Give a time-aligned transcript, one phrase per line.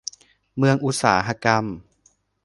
[0.57, 1.65] เมืองอุตสาหกรรม